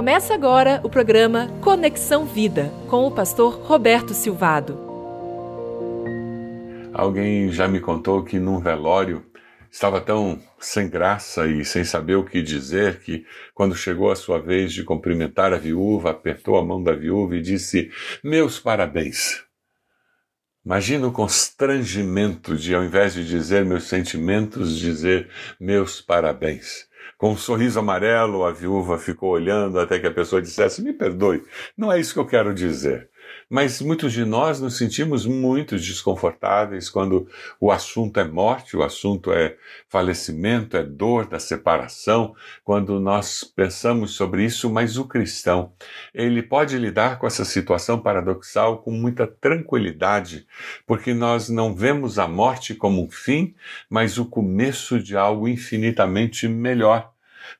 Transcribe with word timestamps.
Começa 0.00 0.32
agora 0.32 0.80
o 0.82 0.88
programa 0.88 1.48
Conexão 1.60 2.24
Vida 2.24 2.72
com 2.88 3.06
o 3.06 3.10
pastor 3.10 3.60
Roberto 3.60 4.14
Silvado. 4.14 4.80
Alguém 6.94 7.52
já 7.52 7.68
me 7.68 7.80
contou 7.80 8.24
que 8.24 8.38
num 8.38 8.60
velório 8.60 9.22
estava 9.70 10.00
tão 10.00 10.40
sem 10.58 10.88
graça 10.88 11.46
e 11.46 11.66
sem 11.66 11.84
saber 11.84 12.14
o 12.14 12.24
que 12.24 12.40
dizer 12.40 13.00
que, 13.00 13.26
quando 13.52 13.74
chegou 13.76 14.10
a 14.10 14.16
sua 14.16 14.38
vez 14.38 14.72
de 14.72 14.84
cumprimentar 14.84 15.52
a 15.52 15.58
viúva, 15.58 16.12
apertou 16.12 16.56
a 16.56 16.64
mão 16.64 16.82
da 16.82 16.94
viúva 16.94 17.36
e 17.36 17.42
disse: 17.42 17.90
Meus 18.24 18.58
parabéns. 18.58 19.44
Imagina 20.64 21.08
o 21.08 21.12
constrangimento 21.12 22.56
de, 22.56 22.74
ao 22.74 22.82
invés 22.82 23.12
de 23.12 23.26
dizer 23.26 23.66
meus 23.66 23.84
sentimentos, 23.84 24.78
dizer 24.78 25.28
meus 25.60 26.00
parabéns. 26.00 26.88
Com 27.18 27.32
um 27.32 27.36
sorriso 27.36 27.78
amarelo, 27.78 28.44
a 28.44 28.52
viúva 28.52 28.98
ficou 28.98 29.30
olhando 29.30 29.78
até 29.78 29.98
que 29.98 30.06
a 30.06 30.12
pessoa 30.12 30.40
dissesse: 30.40 30.82
Me 30.82 30.92
perdoe, 30.92 31.42
não 31.76 31.92
é 31.92 32.00
isso 32.00 32.14
que 32.14 32.20
eu 32.20 32.26
quero 32.26 32.54
dizer. 32.54 33.09
Mas 33.52 33.80
muitos 33.80 34.12
de 34.12 34.24
nós 34.24 34.60
nos 34.60 34.78
sentimos 34.78 35.26
muito 35.26 35.76
desconfortáveis 35.76 36.88
quando 36.88 37.26
o 37.58 37.72
assunto 37.72 38.20
é 38.20 38.24
morte, 38.24 38.76
o 38.76 38.82
assunto 38.84 39.32
é 39.32 39.56
falecimento, 39.88 40.76
é 40.76 40.84
dor 40.84 41.26
da 41.26 41.40
separação, 41.40 42.32
quando 42.62 43.00
nós 43.00 43.42
pensamos 43.42 44.12
sobre 44.12 44.44
isso, 44.44 44.70
mas 44.70 44.96
o 44.96 45.04
cristão, 45.04 45.72
ele 46.14 46.44
pode 46.44 46.78
lidar 46.78 47.18
com 47.18 47.26
essa 47.26 47.44
situação 47.44 47.98
paradoxal 47.98 48.78
com 48.78 48.92
muita 48.92 49.26
tranquilidade, 49.26 50.46
porque 50.86 51.12
nós 51.12 51.48
não 51.48 51.74
vemos 51.74 52.20
a 52.20 52.28
morte 52.28 52.72
como 52.72 53.02
um 53.02 53.10
fim, 53.10 53.52
mas 53.88 54.16
o 54.16 54.26
começo 54.26 55.02
de 55.02 55.16
algo 55.16 55.48
infinitamente 55.48 56.46
melhor. 56.46 57.09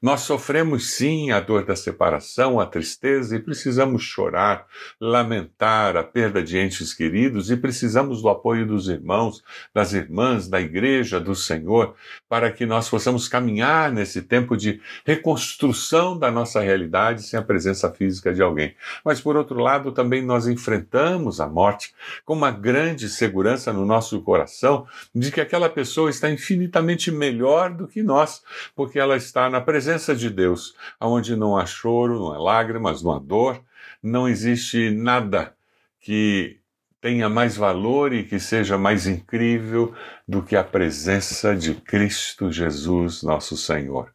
Nós 0.00 0.20
sofremos 0.20 0.92
sim 0.92 1.30
a 1.30 1.40
dor 1.40 1.64
da 1.64 1.76
separação, 1.76 2.58
a 2.58 2.66
tristeza 2.66 3.36
e 3.36 3.40
precisamos 3.40 4.02
chorar, 4.02 4.66
lamentar 5.00 5.96
a 5.96 6.02
perda 6.02 6.42
de 6.42 6.58
entes 6.58 6.94
queridos 6.94 7.50
e 7.50 7.56
precisamos 7.56 8.22
do 8.22 8.28
apoio 8.28 8.66
dos 8.66 8.88
irmãos, 8.88 9.42
das 9.74 9.92
irmãs, 9.92 10.48
da 10.48 10.60
igreja, 10.60 11.20
do 11.20 11.34
Senhor, 11.34 11.94
para 12.28 12.50
que 12.50 12.66
nós 12.66 12.88
possamos 12.88 13.28
caminhar 13.28 13.92
nesse 13.92 14.22
tempo 14.22 14.56
de 14.56 14.80
reconstrução 15.04 16.18
da 16.18 16.30
nossa 16.30 16.60
realidade 16.60 17.22
sem 17.22 17.38
a 17.38 17.42
presença 17.42 17.90
física 17.90 18.32
de 18.32 18.42
alguém. 18.42 18.74
Mas 19.04 19.20
por 19.20 19.36
outro 19.36 19.58
lado, 19.60 19.92
também 19.92 20.22
nós 20.22 20.46
enfrentamos 20.46 21.40
a 21.40 21.48
morte 21.48 21.94
com 22.24 22.34
uma 22.34 22.50
grande 22.50 23.08
segurança 23.08 23.72
no 23.72 23.84
nosso 23.84 24.20
coração 24.22 24.86
de 25.14 25.30
que 25.30 25.40
aquela 25.40 25.68
pessoa 25.68 26.10
está 26.10 26.30
infinitamente 26.30 27.10
melhor 27.10 27.70
do 27.70 27.86
que 27.86 28.02
nós, 28.02 28.42
porque 28.74 28.98
ela 28.98 29.16
está 29.16 29.48
na 29.48 29.60
presença 29.70 30.16
de 30.16 30.28
Deus, 30.28 30.74
onde 31.00 31.36
não 31.36 31.56
há 31.56 31.64
choro, 31.64 32.18
não 32.18 32.32
há 32.32 32.38
lágrimas, 32.38 33.04
não 33.04 33.12
há 33.12 33.20
dor, 33.20 33.62
não 34.02 34.28
existe 34.28 34.90
nada 34.90 35.54
que 36.00 36.58
tenha 37.00 37.28
mais 37.28 37.56
valor 37.56 38.12
e 38.12 38.24
que 38.24 38.40
seja 38.40 38.76
mais 38.76 39.06
incrível 39.06 39.94
do 40.26 40.42
que 40.42 40.56
a 40.56 40.64
presença 40.64 41.54
de 41.54 41.72
Cristo 41.74 42.50
Jesus, 42.50 43.22
nosso 43.22 43.56
Senhor. 43.56 44.12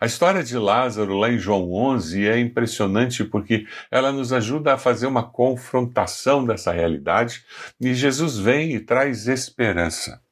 A 0.00 0.06
história 0.06 0.42
de 0.42 0.56
Lázaro, 0.56 1.18
lá 1.18 1.28
em 1.28 1.38
João 1.38 1.70
11, 1.70 2.26
é 2.26 2.38
impressionante 2.38 3.24
porque 3.24 3.66
ela 3.90 4.10
nos 4.10 4.32
ajuda 4.32 4.72
a 4.72 4.78
fazer 4.78 5.06
uma 5.06 5.22
confrontação 5.22 6.46
dessa 6.46 6.72
realidade 6.72 7.44
e 7.78 7.92
Jesus 7.92 8.38
vem 8.38 8.72
e 8.72 8.80
traz 8.80 9.28
esperança. 9.28 10.22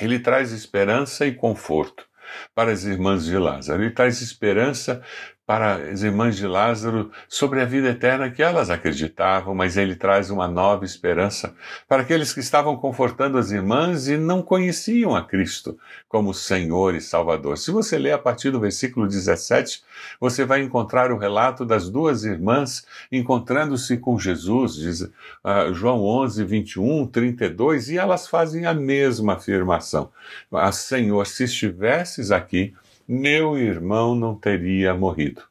Ele 0.00 0.18
traz 0.18 0.50
esperança 0.50 1.26
e 1.26 1.34
conforto 1.34 2.08
para 2.54 2.72
as 2.72 2.84
irmãs 2.84 3.24
de 3.24 3.36
Lázaro. 3.36 3.82
Ele 3.82 3.92
traz 3.92 4.20
esperança 4.20 5.02
para 5.48 5.76
as 5.76 6.02
irmãs 6.02 6.36
de 6.36 6.46
Lázaro 6.46 7.10
sobre 7.26 7.62
a 7.62 7.64
vida 7.64 7.88
eterna 7.88 8.30
que 8.30 8.42
elas 8.42 8.68
acreditavam, 8.68 9.54
mas 9.54 9.78
ele 9.78 9.96
traz 9.96 10.28
uma 10.28 10.46
nova 10.46 10.84
esperança 10.84 11.54
para 11.88 12.02
aqueles 12.02 12.34
que 12.34 12.40
estavam 12.40 12.76
confortando 12.76 13.38
as 13.38 13.50
irmãs 13.50 14.08
e 14.08 14.18
não 14.18 14.42
conheciam 14.42 15.16
a 15.16 15.24
Cristo 15.24 15.78
como 16.06 16.34
Senhor 16.34 16.94
e 16.94 17.00
Salvador. 17.00 17.56
Se 17.56 17.70
você 17.70 17.96
ler 17.96 18.12
a 18.12 18.18
partir 18.18 18.50
do 18.50 18.60
versículo 18.60 19.08
17, 19.08 19.82
você 20.20 20.44
vai 20.44 20.60
encontrar 20.60 21.10
o 21.10 21.16
relato 21.16 21.64
das 21.64 21.88
duas 21.88 22.24
irmãs 22.24 22.86
encontrando-se 23.10 23.96
com 23.96 24.18
Jesus, 24.18 24.74
diz 24.74 25.00
uh, 25.00 25.72
João 25.72 26.04
11, 26.04 26.44
21, 26.44 27.06
32, 27.06 27.88
e 27.88 27.96
elas 27.96 28.28
fazem 28.28 28.66
a 28.66 28.74
mesma 28.74 29.32
afirmação. 29.32 30.10
Ah, 30.52 30.70
Senhor, 30.72 31.26
se 31.26 31.44
estivesses 31.44 32.30
aqui, 32.30 32.74
meu 33.08 33.56
irmão 33.56 34.14
não 34.14 34.34
teria 34.34 34.94
morrido. 34.94 35.42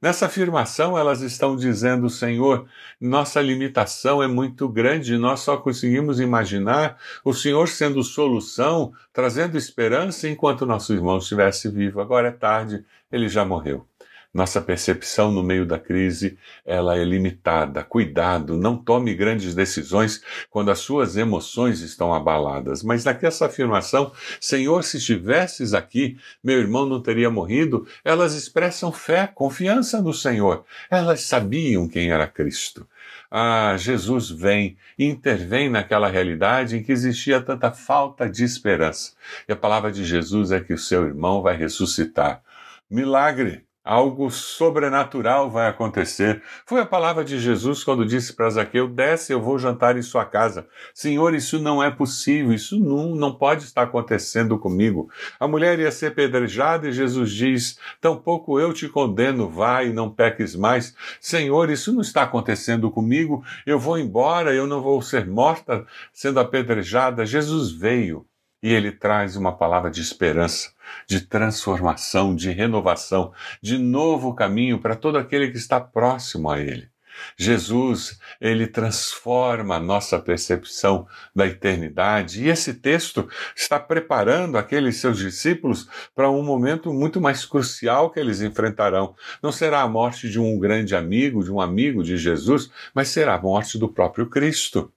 Nessa 0.00 0.26
afirmação, 0.26 0.96
elas 0.96 1.20
estão 1.20 1.56
dizendo, 1.56 2.08
Senhor, 2.08 2.66
nossa 2.98 3.40
limitação 3.40 4.22
é 4.22 4.28
muito 4.28 4.66
grande, 4.66 5.18
nós 5.18 5.40
só 5.40 5.58
conseguimos 5.58 6.20
imaginar 6.20 6.96
o 7.22 7.34
Senhor 7.34 7.68
sendo 7.68 8.02
solução, 8.02 8.94
trazendo 9.12 9.58
esperança 9.58 10.28
enquanto 10.28 10.64
nosso 10.64 10.94
irmão 10.94 11.18
estivesse 11.18 11.68
vivo. 11.68 12.00
Agora 12.00 12.28
é 12.28 12.32
tarde, 12.32 12.84
ele 13.12 13.28
já 13.28 13.44
morreu. 13.44 13.89
Nossa 14.32 14.60
percepção 14.60 15.32
no 15.32 15.42
meio 15.42 15.66
da 15.66 15.76
crise, 15.76 16.38
ela 16.64 16.96
é 16.96 17.02
limitada. 17.02 17.82
Cuidado, 17.82 18.56
não 18.56 18.76
tome 18.76 19.12
grandes 19.12 19.56
decisões 19.56 20.22
quando 20.48 20.70
as 20.70 20.78
suas 20.78 21.16
emoções 21.16 21.80
estão 21.80 22.14
abaladas. 22.14 22.84
Mas 22.84 23.04
naquela 23.04 23.30
afirmação, 23.42 24.12
Senhor, 24.40 24.84
se 24.84 24.98
estivesses 24.98 25.74
aqui, 25.74 26.16
meu 26.44 26.58
irmão 26.58 26.86
não 26.86 27.02
teria 27.02 27.28
morrido, 27.28 27.88
elas 28.04 28.34
expressam 28.34 28.92
fé, 28.92 29.26
confiança 29.26 30.00
no 30.00 30.14
Senhor. 30.14 30.64
Elas 30.88 31.22
sabiam 31.22 31.88
quem 31.88 32.12
era 32.12 32.28
Cristo. 32.28 32.86
Ah, 33.28 33.74
Jesus 33.76 34.30
vem 34.30 34.76
e 34.96 35.06
intervém 35.06 35.68
naquela 35.68 36.08
realidade 36.08 36.76
em 36.76 36.82
que 36.84 36.92
existia 36.92 37.40
tanta 37.40 37.72
falta 37.72 38.30
de 38.30 38.44
esperança. 38.44 39.12
E 39.48 39.52
a 39.52 39.56
palavra 39.56 39.90
de 39.90 40.04
Jesus 40.04 40.52
é 40.52 40.60
que 40.60 40.72
o 40.72 40.78
seu 40.78 41.04
irmão 41.04 41.42
vai 41.42 41.56
ressuscitar. 41.56 42.42
Milagre! 42.88 43.69
Algo 43.90 44.30
sobrenatural 44.30 45.50
vai 45.50 45.66
acontecer. 45.66 46.40
Foi 46.64 46.80
a 46.80 46.86
palavra 46.86 47.24
de 47.24 47.40
Jesus 47.40 47.82
quando 47.82 48.06
disse 48.06 48.32
para 48.32 48.48
Zaqueu: 48.48 48.86
Desce, 48.86 49.32
eu 49.32 49.42
vou 49.42 49.58
jantar 49.58 49.96
em 49.96 50.02
sua 50.02 50.24
casa. 50.24 50.68
Senhor, 50.94 51.34
isso 51.34 51.58
não 51.58 51.82
é 51.82 51.90
possível, 51.90 52.52
isso 52.52 52.78
não, 52.78 53.16
não 53.16 53.34
pode 53.34 53.64
estar 53.64 53.82
acontecendo 53.82 54.56
comigo. 54.60 55.10
A 55.40 55.48
mulher 55.48 55.80
ia 55.80 55.90
ser 55.90 56.14
pedrejada 56.14 56.86
e 56.86 56.92
Jesus 56.92 57.32
diz: 57.32 57.80
Tampouco 58.00 58.60
eu 58.60 58.72
te 58.72 58.88
condeno, 58.88 59.50
vai 59.50 59.88
e 59.88 59.92
não 59.92 60.08
peques 60.08 60.54
mais. 60.54 60.94
Senhor, 61.20 61.68
isso 61.68 61.92
não 61.92 62.00
está 62.00 62.22
acontecendo 62.22 62.92
comigo, 62.92 63.42
eu 63.66 63.76
vou 63.76 63.98
embora, 63.98 64.54
eu 64.54 64.68
não 64.68 64.80
vou 64.80 65.02
ser 65.02 65.26
morta 65.26 65.84
sendo 66.12 66.38
apedrejada. 66.38 67.26
Jesus 67.26 67.72
veio 67.72 68.24
e 68.62 68.72
ele 68.72 68.92
traz 68.92 69.36
uma 69.36 69.56
palavra 69.56 69.90
de 69.90 70.00
esperança, 70.00 70.72
de 71.06 71.20
transformação, 71.20 72.34
de 72.34 72.50
renovação, 72.50 73.32
de 73.62 73.78
novo 73.78 74.34
caminho 74.34 74.78
para 74.78 74.96
todo 74.96 75.18
aquele 75.18 75.50
que 75.50 75.56
está 75.56 75.80
próximo 75.80 76.50
a 76.50 76.60
ele. 76.60 76.90
Jesus, 77.36 78.18
ele 78.40 78.66
transforma 78.66 79.76
a 79.76 79.80
nossa 79.80 80.18
percepção 80.18 81.06
da 81.34 81.46
eternidade, 81.46 82.44
e 82.44 82.48
esse 82.48 82.74
texto 82.74 83.28
está 83.54 83.78
preparando 83.78 84.56
aqueles 84.56 84.96
seus 84.96 85.18
discípulos 85.18 85.88
para 86.14 86.30
um 86.30 86.42
momento 86.42 86.92
muito 86.92 87.20
mais 87.20 87.44
crucial 87.44 88.10
que 88.10 88.20
eles 88.20 88.40
enfrentarão. 88.40 89.14
Não 89.42 89.52
será 89.52 89.82
a 89.82 89.88
morte 89.88 90.28
de 90.28 90.38
um 90.38 90.58
grande 90.58 90.94
amigo, 90.94 91.44
de 91.44 91.52
um 91.52 91.60
amigo 91.60 92.02
de 92.02 92.16
Jesus, 92.16 92.70
mas 92.94 93.08
será 93.08 93.34
a 93.34 93.40
morte 93.40 93.78
do 93.78 93.88
próprio 93.88 94.28
Cristo. 94.28 94.92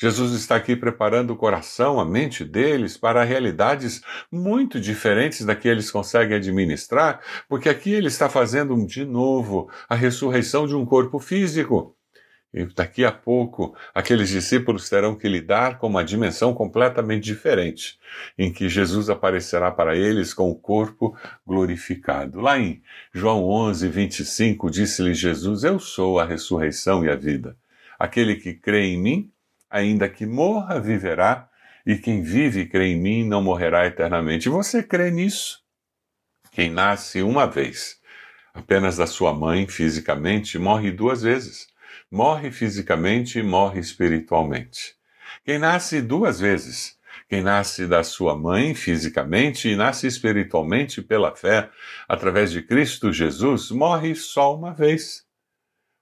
Jesus 0.00 0.32
está 0.32 0.54
aqui 0.54 0.76
preparando 0.76 1.32
o 1.32 1.36
coração, 1.36 1.98
a 1.98 2.04
mente 2.04 2.44
deles 2.44 2.96
para 2.96 3.24
realidades 3.24 4.00
muito 4.30 4.80
diferentes 4.80 5.44
da 5.44 5.56
que 5.56 5.66
eles 5.66 5.90
conseguem 5.90 6.36
administrar, 6.36 7.20
porque 7.48 7.68
aqui 7.68 7.90
ele 7.90 8.06
está 8.06 8.28
fazendo 8.28 8.86
de 8.86 9.04
novo 9.04 9.68
a 9.88 9.96
ressurreição 9.96 10.68
de 10.68 10.76
um 10.76 10.86
corpo 10.86 11.18
físico. 11.18 11.96
E 12.54 12.64
daqui 12.64 13.04
a 13.04 13.10
pouco, 13.10 13.76
aqueles 13.92 14.28
discípulos 14.28 14.88
terão 14.88 15.16
que 15.16 15.28
lidar 15.28 15.78
com 15.78 15.88
uma 15.88 16.04
dimensão 16.04 16.54
completamente 16.54 17.24
diferente, 17.24 17.98
em 18.38 18.52
que 18.52 18.68
Jesus 18.68 19.10
aparecerá 19.10 19.70
para 19.70 19.96
eles 19.96 20.32
com 20.32 20.48
o 20.48 20.54
corpo 20.54 21.14
glorificado. 21.44 22.40
Lá 22.40 22.58
em 22.58 22.80
João 23.12 23.44
11, 23.44 23.88
25, 23.88 24.70
disse-lhe 24.70 25.12
Jesus: 25.12 25.64
Eu 25.64 25.78
sou 25.78 26.18
a 26.20 26.24
ressurreição 26.24 27.04
e 27.04 27.10
a 27.10 27.16
vida. 27.16 27.56
Aquele 27.98 28.36
que 28.36 28.54
crê 28.54 28.86
em 28.86 28.96
mim, 28.96 29.30
ainda 29.70 30.08
que 30.08 30.26
morra, 30.26 30.80
viverá, 30.80 31.48
e 31.86 31.96
quem 31.96 32.22
vive 32.22 32.60
e 32.60 32.66
crê 32.68 32.88
em 32.88 33.00
mim 33.00 33.24
não 33.24 33.42
morrerá 33.42 33.86
eternamente. 33.86 34.48
Você 34.48 34.82
crê 34.82 35.10
nisso? 35.10 35.60
Quem 36.52 36.70
nasce 36.70 37.22
uma 37.22 37.46
vez 37.46 37.98
apenas 38.58 38.96
da 38.96 39.06
sua 39.06 39.32
mãe 39.32 39.66
fisicamente 39.66 40.58
morre 40.58 40.90
duas 40.90 41.22
vezes. 41.22 41.68
Morre 42.10 42.50
fisicamente 42.50 43.38
e 43.38 43.42
morre 43.42 43.80
espiritualmente. 43.80 44.96
Quem 45.44 45.58
nasce 45.58 46.00
duas 46.00 46.40
vezes, 46.40 46.96
Quem 47.28 47.42
nasce 47.42 47.86
da 47.86 48.02
sua 48.02 48.34
mãe 48.34 48.74
fisicamente 48.74 49.68
e 49.68 49.76
nasce 49.76 50.06
espiritualmente 50.06 51.02
pela 51.02 51.36
fé, 51.36 51.68
através 52.08 52.50
de 52.50 52.62
Cristo 52.62 53.12
Jesus, 53.12 53.70
morre 53.70 54.14
só 54.14 54.56
uma 54.56 54.72
vez. 54.72 55.26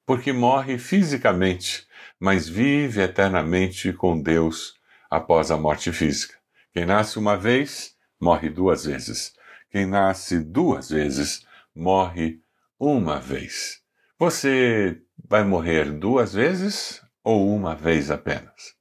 Porque 0.06 0.32
morre 0.32 0.78
fisicamente, 0.78 1.85
mas 2.18 2.48
vive 2.48 3.00
eternamente 3.00 3.92
com 3.92 4.20
Deus 4.20 4.74
após 5.10 5.50
a 5.50 5.56
morte 5.56 5.92
física. 5.92 6.34
Quem 6.72 6.86
nasce 6.86 7.18
uma 7.18 7.36
vez, 7.36 7.94
morre 8.20 8.48
duas 8.48 8.84
vezes. 8.84 9.34
Quem 9.70 9.86
nasce 9.86 10.38
duas 10.38 10.90
vezes, 10.90 11.46
morre 11.74 12.40
uma 12.78 13.18
vez. 13.18 13.80
Você 14.18 15.00
vai 15.28 15.44
morrer 15.44 15.92
duas 15.92 16.32
vezes 16.32 17.02
ou 17.22 17.54
uma 17.54 17.74
vez 17.74 18.10
apenas? 18.10 18.74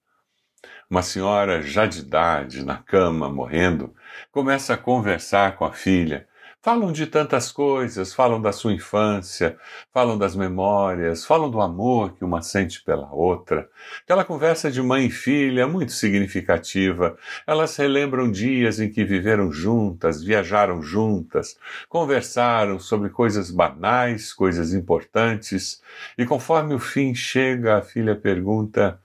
Uma 0.90 1.02
senhora 1.02 1.62
já 1.62 1.86
de 1.86 2.00
idade, 2.00 2.64
na 2.64 2.78
cama, 2.78 3.28
morrendo, 3.28 3.96
começa 4.32 4.74
a 4.74 4.78
conversar 4.78 5.58
com 5.58 5.66
a 5.66 5.74
filha 5.74 6.28
Falam 6.65 6.91
de 6.91 7.06
tantas 7.06 7.51
coisas, 7.51 8.12
falam 8.12 8.41
da 8.41 8.51
sua 8.51 8.73
infância, 8.73 9.56
falam 9.94 10.17
das 10.17 10.35
memórias, 10.35 11.23
falam 11.23 11.47
do 11.47 11.62
amor 11.62 12.15
que 12.15 12.25
uma 12.25 12.41
sente 12.41 12.81
pela 12.83 13.13
outra. 13.13 13.69
Aquela 14.01 14.25
conversa 14.25 14.71
de 14.71 14.81
mãe 14.81 15.06
e 15.06 15.12
filha 15.12 15.62
é 15.62 15.65
muito 15.67 15.91
significativa. 15.91 17.15
Elas 17.45 17.77
relembram 17.77 18.31
dias 18.31 18.79
em 18.79 18.89
que 18.89 19.06
viveram 19.06 19.51
juntas, 19.51 20.23
viajaram 20.23 20.81
juntas, 20.81 21.56
conversaram 21.88 22.79
sobre 22.79 23.12
coisas 23.12 23.51
banais, 23.51 24.33
coisas 24.33 24.73
importantes, 24.73 25.83
e 26.17 26.25
conforme 26.25 26.73
o 26.73 26.79
fim 26.79 27.13
chega, 27.13 27.77
a 27.77 27.81
filha 27.83 28.15
pergunta: 28.15 29.00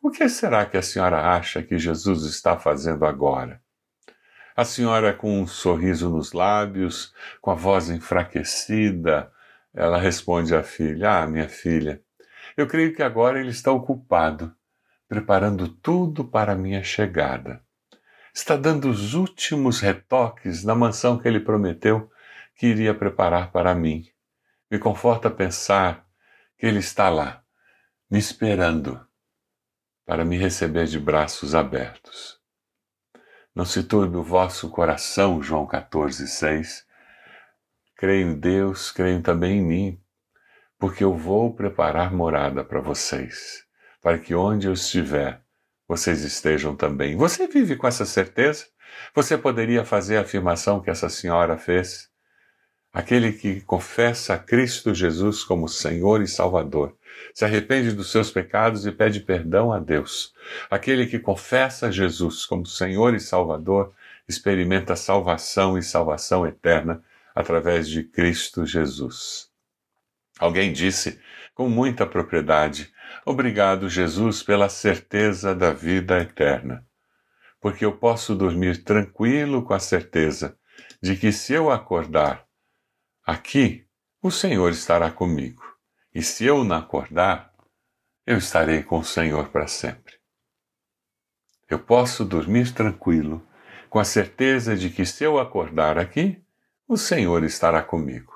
O 0.00 0.08
que 0.08 0.28
será 0.28 0.64
que 0.66 0.76
a 0.76 0.82
senhora 0.82 1.20
acha 1.20 1.64
que 1.64 1.80
Jesus 1.80 2.22
está 2.26 2.56
fazendo 2.56 3.04
agora? 3.04 3.60
A 4.54 4.64
senhora, 4.64 5.14
com 5.14 5.40
um 5.40 5.46
sorriso 5.46 6.10
nos 6.10 6.32
lábios, 6.32 7.14
com 7.40 7.50
a 7.50 7.54
voz 7.54 7.88
enfraquecida, 7.88 9.32
ela 9.72 9.98
responde 9.98 10.54
à 10.54 10.62
filha: 10.62 11.22
Ah, 11.22 11.26
minha 11.26 11.48
filha, 11.48 12.02
eu 12.56 12.66
creio 12.66 12.94
que 12.94 13.02
agora 13.02 13.40
ele 13.40 13.48
está 13.50 13.72
ocupado, 13.72 14.54
preparando 15.08 15.68
tudo 15.68 16.24
para 16.24 16.52
a 16.52 16.56
minha 16.56 16.82
chegada. 16.82 17.62
Está 18.34 18.56
dando 18.56 18.90
os 18.90 19.14
últimos 19.14 19.80
retoques 19.80 20.64
na 20.64 20.74
mansão 20.74 21.18
que 21.18 21.26
ele 21.26 21.40
prometeu 21.40 22.10
que 22.54 22.66
iria 22.66 22.94
preparar 22.94 23.50
para 23.52 23.74
mim. 23.74 24.06
Me 24.70 24.78
conforta 24.78 25.30
pensar 25.30 26.06
que 26.58 26.66
ele 26.66 26.78
está 26.78 27.08
lá, 27.08 27.42
me 28.10 28.18
esperando 28.18 29.00
para 30.04 30.24
me 30.24 30.36
receber 30.36 30.86
de 30.86 30.98
braços 30.98 31.54
abertos. 31.54 32.41
Não 33.54 33.66
se 33.66 33.82
turbe 33.82 34.16
o 34.16 34.22
vosso 34.22 34.70
coração, 34.70 35.42
João 35.42 35.66
14, 35.66 36.26
6. 36.26 36.86
Creio 37.94 38.28
em 38.28 38.34
Deus, 38.34 38.90
creio 38.90 39.20
também 39.20 39.58
em 39.58 39.62
mim, 39.62 40.00
porque 40.78 41.04
eu 41.04 41.14
vou 41.14 41.52
preparar 41.52 42.14
morada 42.14 42.64
para 42.64 42.80
vocês, 42.80 43.62
para 44.00 44.18
que 44.18 44.34
onde 44.34 44.66
eu 44.66 44.72
estiver, 44.72 45.42
vocês 45.86 46.22
estejam 46.22 46.74
também. 46.74 47.14
Você 47.14 47.46
vive 47.46 47.76
com 47.76 47.86
essa 47.86 48.06
certeza? 48.06 48.66
Você 49.14 49.36
poderia 49.36 49.84
fazer 49.84 50.16
a 50.16 50.22
afirmação 50.22 50.80
que 50.80 50.88
essa 50.88 51.10
senhora 51.10 51.58
fez? 51.58 52.08
Aquele 52.90 53.34
que 53.34 53.60
confessa 53.60 54.32
a 54.32 54.38
Cristo 54.38 54.94
Jesus 54.94 55.44
como 55.44 55.68
Senhor 55.68 56.22
e 56.22 56.26
Salvador 56.26 56.96
se 57.34 57.44
arrepende 57.44 57.92
dos 57.92 58.10
seus 58.10 58.30
pecados 58.30 58.86
e 58.86 58.92
pede 58.92 59.20
perdão 59.20 59.72
a 59.72 59.78
Deus. 59.78 60.32
Aquele 60.70 61.06
que 61.06 61.18
confessa 61.18 61.90
Jesus 61.90 62.44
como 62.46 62.66
Senhor 62.66 63.14
e 63.14 63.20
Salvador 63.20 63.94
experimenta 64.28 64.96
salvação 64.96 65.76
e 65.76 65.82
salvação 65.82 66.46
eterna 66.46 67.02
através 67.34 67.88
de 67.88 68.02
Cristo 68.04 68.66
Jesus. 68.66 69.50
Alguém 70.38 70.72
disse 70.72 71.20
com 71.54 71.68
muita 71.68 72.06
propriedade: 72.06 72.92
Obrigado, 73.24 73.88
Jesus, 73.88 74.42
pela 74.42 74.68
certeza 74.68 75.54
da 75.54 75.72
vida 75.72 76.18
eterna, 76.18 76.86
porque 77.60 77.84
eu 77.84 77.96
posso 77.96 78.34
dormir 78.34 78.82
tranquilo 78.82 79.62
com 79.62 79.74
a 79.74 79.78
certeza 79.78 80.56
de 81.00 81.16
que 81.16 81.32
se 81.32 81.52
eu 81.52 81.70
acordar 81.70 82.46
aqui, 83.24 83.86
o 84.20 84.30
Senhor 84.30 84.70
estará 84.70 85.10
comigo. 85.10 85.71
E 86.14 86.22
se 86.22 86.44
eu 86.44 86.62
não 86.62 86.76
acordar, 86.76 87.52
eu 88.26 88.38
estarei 88.38 88.82
com 88.82 88.98
o 88.98 89.04
Senhor 89.04 89.48
para 89.48 89.66
sempre. 89.66 90.14
Eu 91.68 91.78
posso 91.78 92.24
dormir 92.24 92.72
tranquilo, 92.72 93.46
com 93.88 93.98
a 93.98 94.04
certeza 94.04 94.76
de 94.76 94.90
que 94.90 95.06
se 95.06 95.24
eu 95.24 95.38
acordar 95.38 95.98
aqui, 95.98 96.42
o 96.86 96.96
Senhor 96.96 97.42
estará 97.44 97.82
comigo. 97.82 98.32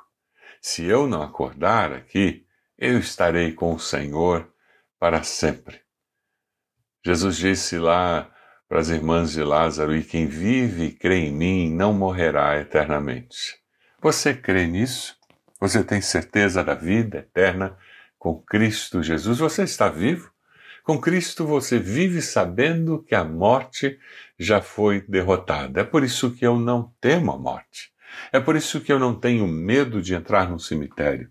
Se 0.61 0.85
eu 0.85 1.07
não 1.07 1.23
acordar 1.23 1.93
aqui, 1.93 2.47
eu 2.79 2.99
estarei 2.99 3.53
com 3.53 3.75
o 3.75 3.79
Senhor 3.79 4.53
para 4.99 5.23
sempre. 5.23 5.81
Jesus 7.05 7.37
disse 7.37 7.79
lá 7.79 8.31
para 8.69 8.81
as 8.81 8.89
irmãs 8.89 9.33
de 9.33 9.43
Lázaro: 9.43 9.95
E 9.95 10.03
quem 10.03 10.27
vive 10.27 10.87
e 10.87 10.93
crê 10.93 11.19
em 11.27 11.33
mim 11.33 11.71
não 11.71 11.93
morrerá 11.93 12.59
eternamente. 12.59 13.57
Você 14.01 14.35
crê 14.35 14.67
nisso? 14.67 15.16
Você 15.67 15.83
tem 15.83 16.01
certeza 16.01 16.63
da 16.63 16.75
vida 16.75 17.19
eterna 17.19 17.77
com 18.17 18.41
Cristo 18.41 19.03
Jesus? 19.03 19.41
Você 19.41 19.65
está 19.65 19.89
vivo? 19.89 20.31
Com 20.85 21.01
Cristo 21.01 21.45
você 21.45 21.77
vive 21.77 22.23
sabendo 22.23 23.03
que 23.03 23.17
a 23.17 23.25
morte 23.25 23.99
já 24.39 24.63
foi 24.63 25.01
derrotada. 25.09 25.81
É 25.81 25.83
por 25.83 26.05
isso 26.05 26.31
que 26.31 26.47
eu 26.47 26.57
não 26.57 26.93
temo 27.01 27.33
a 27.33 27.37
morte. 27.37 27.91
É 28.33 28.39
por 28.39 28.55
isso 28.55 28.81
que 28.81 28.93
eu 28.93 29.01
não 29.01 29.13
tenho 29.13 29.45
medo 29.49 30.01
de 30.01 30.15
entrar 30.15 30.49
no 30.49 30.61
cemitério. 30.61 31.29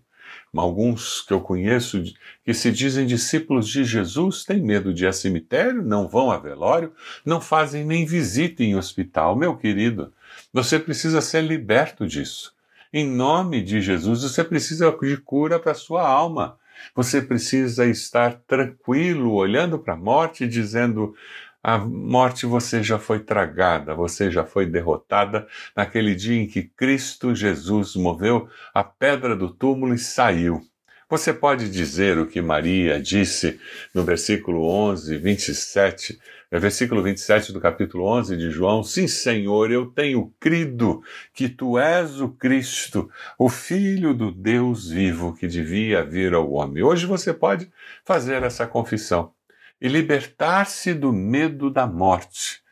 Alguns 0.54 1.22
que 1.22 1.32
eu 1.32 1.40
conheço 1.40 2.04
que 2.44 2.52
se 2.52 2.70
dizem 2.70 3.06
discípulos 3.06 3.66
de 3.66 3.84
Jesus 3.84 4.44
têm 4.44 4.60
medo 4.60 4.92
de 4.92 5.04
ir 5.04 5.08
a 5.08 5.14
cemitério, 5.14 5.80
não 5.80 6.06
vão 6.06 6.30
a 6.30 6.36
velório, 6.36 6.92
não 7.24 7.40
fazem 7.40 7.86
nem 7.86 8.04
visita 8.04 8.62
em 8.62 8.76
hospital. 8.76 9.34
Meu 9.34 9.56
querido, 9.56 10.12
você 10.52 10.78
precisa 10.78 11.22
ser 11.22 11.40
liberto 11.40 12.06
disso. 12.06 12.54
Em 12.98 13.06
nome 13.06 13.60
de 13.60 13.82
Jesus, 13.82 14.22
você 14.22 14.42
precisa 14.42 14.90
de 14.90 15.18
cura 15.18 15.60
para 15.60 15.74
sua 15.74 16.08
alma. 16.08 16.58
Você 16.94 17.20
precisa 17.20 17.84
estar 17.84 18.40
tranquilo, 18.48 19.34
olhando 19.34 19.78
para 19.78 19.92
a 19.92 19.98
morte, 19.98 20.48
dizendo: 20.48 21.14
a 21.62 21.76
morte 21.76 22.46
você 22.46 22.82
já 22.82 22.98
foi 22.98 23.20
tragada, 23.20 23.94
você 23.94 24.30
já 24.30 24.46
foi 24.46 24.64
derrotada 24.64 25.46
naquele 25.76 26.14
dia 26.14 26.40
em 26.40 26.46
que 26.46 26.62
Cristo 26.62 27.34
Jesus 27.34 27.94
moveu 27.96 28.48
a 28.72 28.82
pedra 28.82 29.36
do 29.36 29.52
túmulo 29.52 29.92
e 29.92 29.98
saiu. 29.98 30.62
Você 31.08 31.32
pode 31.32 31.70
dizer 31.70 32.18
o 32.18 32.26
que 32.26 32.42
Maria 32.42 33.00
disse 33.00 33.60
no 33.94 34.02
versículo 34.02 34.68
11, 34.68 35.16
27 35.18 36.18
é 36.50 36.58
versículo 36.58 37.00
27 37.00 37.52
do 37.52 37.60
capítulo 37.60 38.04
11 38.06 38.36
de 38.36 38.50
João: 38.50 38.82
Sim, 38.82 39.06
Senhor, 39.06 39.70
eu 39.70 39.86
tenho 39.86 40.32
crido 40.40 41.02
que 41.32 41.48
tu 41.48 41.78
és 41.78 42.20
o 42.20 42.28
Cristo, 42.28 43.08
o 43.38 43.48
Filho 43.48 44.14
do 44.14 44.32
Deus 44.32 44.90
vivo 44.90 45.32
que 45.34 45.46
devia 45.46 46.04
vir 46.04 46.34
ao 46.34 46.50
homem. 46.50 46.82
Hoje 46.82 47.06
você 47.06 47.32
pode 47.32 47.70
fazer 48.04 48.42
essa 48.42 48.66
confissão 48.66 49.32
e 49.80 49.86
libertar-se 49.86 50.92
do 50.92 51.12
medo 51.12 51.70
da 51.70 51.86
morte, 51.86 52.62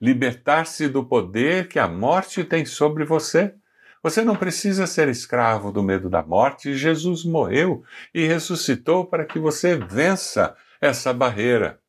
libertar-se 0.00 0.88
do 0.88 1.04
poder 1.04 1.68
que 1.68 1.78
a 1.78 1.88
morte 1.88 2.42
tem 2.42 2.64
sobre 2.64 3.04
você. 3.04 3.54
Você 4.02 4.22
não 4.22 4.34
precisa 4.34 4.86
ser 4.86 5.08
escravo 5.08 5.70
do 5.70 5.82
medo 5.82 6.10
da 6.10 6.22
morte. 6.22 6.74
Jesus 6.74 7.24
morreu 7.24 7.84
e 8.12 8.26
ressuscitou 8.26 9.06
para 9.06 9.24
que 9.24 9.38
você 9.38 9.76
vença 9.76 10.56
essa 10.80 11.12
barreira. 11.12 11.80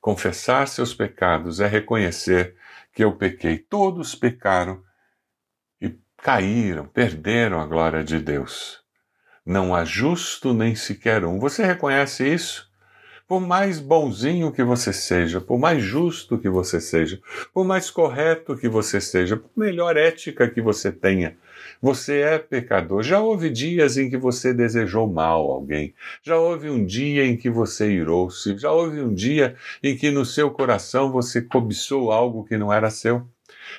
Confessar 0.00 0.66
seus 0.66 0.94
pecados 0.94 1.60
é 1.60 1.66
reconhecer 1.66 2.56
que 2.94 3.04
eu 3.04 3.14
pequei. 3.16 3.58
Todos 3.58 4.14
pecaram 4.14 4.82
e 5.78 5.94
caíram, 6.16 6.86
perderam 6.86 7.60
a 7.60 7.66
glória 7.66 8.02
de 8.02 8.18
Deus. 8.18 8.80
Não 9.44 9.74
há 9.74 9.84
justo 9.84 10.54
nem 10.54 10.74
sequer 10.74 11.24
um. 11.24 11.38
Você 11.38 11.62
reconhece 11.62 12.26
isso? 12.26 12.69
Por 13.30 13.40
mais 13.40 13.78
bonzinho 13.78 14.50
que 14.50 14.64
você 14.64 14.92
seja, 14.92 15.40
por 15.40 15.56
mais 15.56 15.80
justo 15.80 16.36
que 16.36 16.48
você 16.48 16.80
seja, 16.80 17.20
por 17.54 17.64
mais 17.64 17.88
correto 17.88 18.56
que 18.56 18.68
você 18.68 19.00
seja, 19.00 19.36
por 19.36 19.48
melhor 19.54 19.96
ética 19.96 20.50
que 20.50 20.60
você 20.60 20.90
tenha, 20.90 21.36
você 21.80 22.22
é 22.22 22.40
pecador. 22.40 23.04
Já 23.04 23.20
houve 23.20 23.48
dias 23.48 23.96
em 23.96 24.10
que 24.10 24.16
você 24.16 24.52
desejou 24.52 25.06
mal 25.06 25.48
a 25.48 25.54
alguém. 25.54 25.94
Já 26.24 26.38
houve 26.38 26.68
um 26.68 26.84
dia 26.84 27.24
em 27.24 27.36
que 27.36 27.48
você 27.48 27.92
irou-se. 27.92 28.58
Já 28.58 28.72
houve 28.72 29.00
um 29.00 29.14
dia 29.14 29.54
em 29.80 29.96
que 29.96 30.10
no 30.10 30.24
seu 30.24 30.50
coração 30.50 31.12
você 31.12 31.40
cobiçou 31.40 32.10
algo 32.10 32.42
que 32.42 32.58
não 32.58 32.72
era 32.72 32.90
seu. 32.90 33.24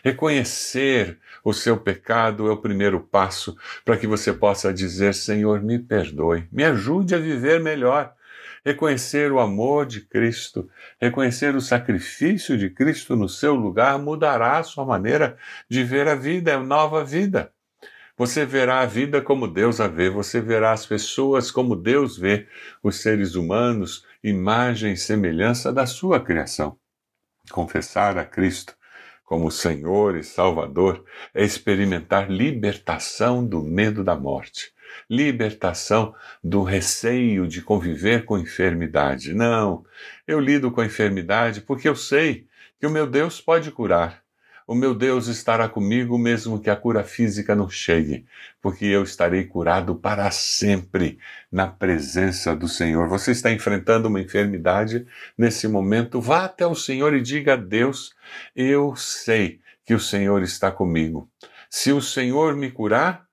Reconhecer 0.01 1.17
o 1.43 1.51
seu 1.51 1.75
pecado 1.75 2.47
é 2.47 2.51
o 2.51 2.61
primeiro 2.61 3.01
passo 3.01 3.57
para 3.83 3.97
que 3.97 4.07
você 4.07 4.31
possa 4.31 4.73
dizer: 4.73 5.13
Senhor, 5.13 5.61
me 5.61 5.77
perdoe, 5.77 6.47
me 6.49 6.63
ajude 6.63 7.13
a 7.13 7.17
viver 7.17 7.59
melhor. 7.59 8.13
Reconhecer 8.63 9.31
o 9.31 9.39
amor 9.39 9.87
de 9.87 10.01
Cristo, 10.01 10.69
reconhecer 10.99 11.55
o 11.55 11.61
sacrifício 11.61 12.55
de 12.55 12.69
Cristo 12.69 13.15
no 13.15 13.27
seu 13.27 13.55
lugar 13.55 13.97
mudará 13.97 14.59
a 14.59 14.63
sua 14.63 14.85
maneira 14.85 15.35
de 15.67 15.83
ver 15.83 16.07
a 16.07 16.13
vida, 16.13 16.51
é 16.51 16.57
nova 16.57 17.03
vida. 17.03 17.51
Você 18.15 18.45
verá 18.45 18.81
a 18.81 18.85
vida 18.85 19.19
como 19.19 19.47
Deus 19.47 19.79
a 19.79 19.87
vê, 19.87 20.11
você 20.11 20.39
verá 20.39 20.73
as 20.73 20.85
pessoas 20.85 21.49
como 21.49 21.75
Deus 21.75 22.15
vê 22.15 22.47
os 22.83 22.97
seres 22.97 23.33
humanos, 23.33 24.05
imagem 24.23 24.93
e 24.93 24.97
semelhança 24.97 25.73
da 25.73 25.87
sua 25.87 26.19
criação. 26.19 26.77
Confessar 27.49 28.19
a 28.19 28.23
Cristo 28.23 28.75
como 29.25 29.49
Senhor 29.49 30.17
e 30.17 30.23
Salvador 30.23 31.03
é 31.33 31.43
experimentar 31.43 32.29
libertação 32.29 33.43
do 33.43 33.63
medo 33.63 34.03
da 34.03 34.15
morte, 34.15 34.71
libertação 35.09 36.13
do 36.43 36.63
receio 36.63 37.47
de 37.47 37.61
conviver 37.61 38.25
com 38.25 38.37
enfermidade. 38.37 39.33
Não, 39.33 39.85
eu 40.27 40.39
lido 40.39 40.71
com 40.71 40.81
a 40.81 40.85
enfermidade 40.85 41.61
porque 41.61 41.87
eu 41.87 41.95
sei 41.95 42.47
que 42.79 42.87
o 42.87 42.89
meu 42.89 43.05
Deus 43.05 43.39
pode 43.39 43.71
curar. 43.71 44.21
O 44.71 44.75
meu 44.75 44.95
Deus 44.95 45.27
estará 45.27 45.67
comigo 45.67 46.17
mesmo 46.17 46.57
que 46.57 46.69
a 46.69 46.75
cura 46.77 47.03
física 47.03 47.53
não 47.53 47.69
chegue, 47.69 48.25
porque 48.61 48.85
eu 48.85 49.03
estarei 49.03 49.43
curado 49.43 49.95
para 49.95 50.31
sempre 50.31 51.19
na 51.51 51.67
presença 51.67 52.55
do 52.55 52.69
Senhor. 52.69 53.09
Você 53.09 53.31
está 53.31 53.51
enfrentando 53.51 54.07
uma 54.07 54.21
enfermidade 54.21 55.05
nesse 55.37 55.67
momento? 55.67 56.21
Vá 56.21 56.45
até 56.45 56.65
o 56.65 56.73
Senhor 56.73 57.13
e 57.13 57.21
diga 57.21 57.53
a 57.53 57.57
Deus: 57.57 58.15
Eu 58.55 58.95
sei 58.95 59.59
que 59.83 59.93
o 59.93 59.99
Senhor 59.99 60.41
está 60.41 60.71
comigo. 60.71 61.29
Se 61.69 61.91
o 61.91 62.01
Senhor 62.01 62.55
me 62.55 62.71
curar, 62.71 63.25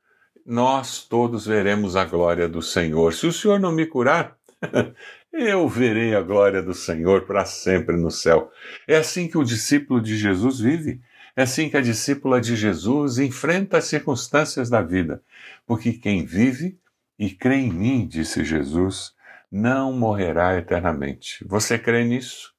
nós 0.49 1.05
todos 1.05 1.45
veremos 1.45 1.95
a 1.95 2.07
glória 2.07 2.49
do 2.49 2.63
Senhor. 2.63 3.13
Se 3.13 3.27
o 3.27 3.33
Senhor 3.33 3.61
não 3.61 3.71
me 3.71 3.85
curar, 3.85 4.35
eu 5.31 5.69
verei 5.69 6.15
a 6.15 6.23
glória 6.23 6.63
do 6.63 6.73
Senhor 6.73 7.27
para 7.27 7.45
sempre 7.45 7.99
no 7.99 8.11
céu. 8.11 8.51
É 8.87 8.97
assim 8.97 9.29
que 9.29 9.37
o 9.37 9.45
discípulo 9.45 10.01
de 10.01 10.17
Jesus 10.17 10.59
vive. 10.59 11.03
É 11.37 11.43
assim 11.43 11.69
que 11.69 11.77
a 11.77 11.83
discípula 11.83 12.41
de 12.41 12.57
Jesus 12.57 13.19
enfrenta 13.19 13.77
as 13.77 13.85
circunstâncias 13.85 14.71
da 14.71 14.81
vida, 14.81 15.23
porque 15.67 15.93
quem 15.93 16.25
vive 16.25 16.79
e 17.19 17.29
crê 17.31 17.57
em 17.57 17.71
mim, 17.71 18.07
disse 18.07 18.43
Jesus, 18.43 19.13
não 19.53 19.93
morrerá 19.93 20.57
eternamente. 20.57 21.45
Você 21.47 21.79
crê 21.79 22.05
nisso? 22.05 22.55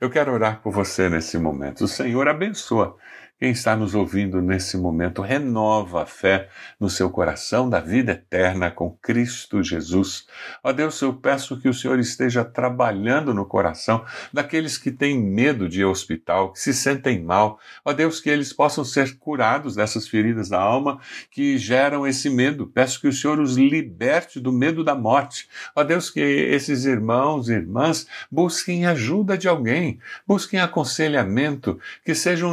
Eu 0.00 0.10
quero 0.10 0.32
orar 0.32 0.60
por 0.62 0.72
você 0.72 1.08
nesse 1.08 1.38
momento. 1.38 1.84
O 1.84 1.88
Senhor 1.88 2.26
abençoa 2.26 2.96
quem 3.40 3.52
está 3.52 3.74
nos 3.74 3.94
ouvindo 3.94 4.42
nesse 4.42 4.76
momento, 4.76 5.22
renova 5.22 6.02
a 6.02 6.06
fé 6.06 6.50
no 6.78 6.90
seu 6.90 7.08
coração 7.08 7.70
da 7.70 7.80
vida 7.80 8.12
eterna 8.12 8.70
com 8.70 8.90
Cristo 9.00 9.62
Jesus. 9.62 10.26
Ó 10.62 10.70
Deus, 10.74 11.00
eu 11.00 11.14
peço 11.14 11.58
que 11.58 11.66
o 11.66 11.72
Senhor 11.72 11.98
esteja 11.98 12.44
trabalhando 12.44 13.32
no 13.32 13.46
coração 13.46 14.04
daqueles 14.30 14.76
que 14.76 14.90
têm 14.90 15.18
medo 15.18 15.70
de 15.70 15.80
ir 15.80 15.84
ao 15.84 15.90
hospital, 15.90 16.52
que 16.52 16.60
se 16.60 16.74
sentem 16.74 17.24
mal. 17.24 17.58
Ó 17.82 17.94
Deus, 17.94 18.20
que 18.20 18.28
eles 18.28 18.52
possam 18.52 18.84
ser 18.84 19.16
curados 19.16 19.74
dessas 19.74 20.06
feridas 20.06 20.50
da 20.50 20.60
alma 20.60 21.00
que 21.30 21.56
geram 21.56 22.06
esse 22.06 22.28
medo. 22.28 22.66
Peço 22.66 23.00
que 23.00 23.08
o 23.08 23.12
Senhor 23.12 23.40
os 23.40 23.56
liberte 23.56 24.38
do 24.38 24.52
medo 24.52 24.84
da 24.84 24.94
morte. 24.94 25.48
Ó 25.74 25.82
Deus, 25.82 26.10
que 26.10 26.20
esses 26.20 26.84
irmãos 26.84 27.48
e 27.48 27.54
irmãs 27.54 28.06
busquem 28.30 28.84
ajuda 28.84 29.38
de 29.38 29.48
alguém, 29.48 29.98
busquem 30.26 30.60
aconselhamento, 30.60 31.80
que 32.04 32.14
sejam 32.14 32.52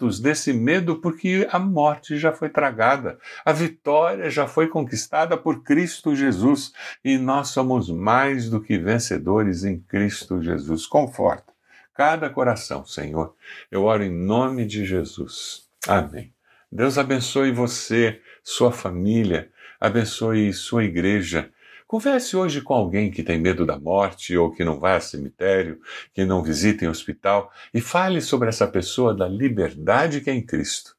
libertos 0.00 0.18
desse 0.18 0.52
medo 0.52 0.96
porque 0.96 1.46
a 1.50 1.58
morte 1.58 2.16
já 2.16 2.32
foi 2.32 2.48
tragada, 2.48 3.18
a 3.44 3.52
vitória 3.52 4.30
já 4.30 4.46
foi 4.46 4.66
conquistada 4.66 5.36
por 5.36 5.62
Cristo 5.62 6.16
Jesus 6.16 6.72
e 7.04 7.18
nós 7.18 7.48
somos 7.48 7.90
mais 7.90 8.48
do 8.48 8.60
que 8.60 8.78
vencedores 8.78 9.64
em 9.64 9.78
Cristo 9.78 10.42
Jesus. 10.42 10.86
Conforta 10.86 11.52
cada 11.94 12.30
coração, 12.30 12.84
Senhor. 12.84 13.34
Eu 13.70 13.84
oro 13.84 14.02
em 14.02 14.10
nome 14.10 14.64
de 14.64 14.86
Jesus. 14.86 15.68
Amém. 15.86 16.32
Deus 16.72 16.96
abençoe 16.96 17.52
você, 17.52 18.20
sua 18.42 18.72
família, 18.72 19.50
abençoe 19.78 20.52
sua 20.52 20.84
igreja 20.84 21.50
Converse 21.90 22.36
hoje 22.36 22.60
com 22.60 22.72
alguém 22.72 23.10
que 23.10 23.20
tem 23.20 23.36
medo 23.36 23.66
da 23.66 23.76
morte 23.76 24.36
ou 24.36 24.52
que 24.52 24.62
não 24.62 24.78
vai 24.78 24.94
a 24.94 25.00
cemitério, 25.00 25.80
que 26.14 26.24
não 26.24 26.40
visita 26.40 26.84
em 26.84 26.88
hospital 26.88 27.50
e 27.74 27.80
fale 27.80 28.20
sobre 28.20 28.48
essa 28.48 28.64
pessoa 28.68 29.12
da 29.12 29.26
liberdade 29.26 30.20
que 30.20 30.30
é 30.30 30.32
em 30.32 30.40
Cristo. 30.40 30.94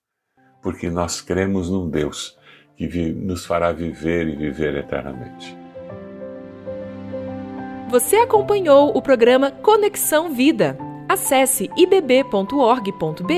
Porque 0.61 0.89
nós 0.89 1.21
cremos 1.21 1.69
num 1.69 1.89
Deus 1.89 2.37
que 2.75 2.89
nos 3.13 3.45
fará 3.45 3.71
viver 3.71 4.27
e 4.27 4.35
viver 4.35 4.75
eternamente. 4.75 5.57
Você 7.89 8.17
acompanhou 8.17 8.91
o 8.93 9.01
programa 9.01 9.49
Conexão 9.49 10.33
Vida. 10.33 10.77
Acesse 11.07 11.69
ibb.org.br 11.77 13.31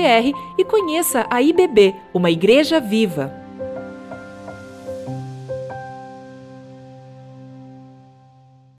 e 0.58 0.64
conheça 0.64 1.24
a 1.30 1.40
IBB, 1.40 1.94
uma 2.12 2.32
igreja 2.32 2.80
viva. 2.80 3.43